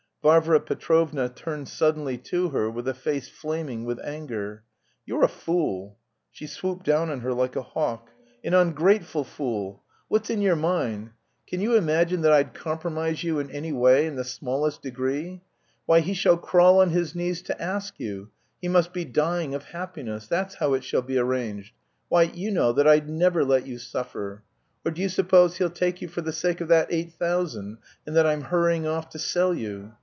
[0.23, 4.61] Varvara Petrovna turned suddenly to her with a face flaming with anger.
[5.03, 5.97] "You're a fool!"
[6.29, 8.11] She swooped down on her like a hawk.
[8.43, 9.81] "An ungrateful fool!
[10.09, 11.09] What's in your mind?
[11.47, 15.41] Can you imagine that I'd compromise you, in any way, in the smallest degree.
[15.87, 18.29] Why, he shall crawl on his knees to ask you,
[18.61, 21.73] he must be dying of happiness, that's how it shall be arranged.
[22.09, 24.43] Why, you know that I'd never let you suffer.
[24.85, 28.15] Or do you suppose he'll take you for the sake of that eight thousand, and
[28.15, 29.93] that I'm hurrying off to sell you?